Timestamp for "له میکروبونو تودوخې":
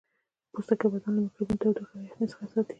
1.15-1.95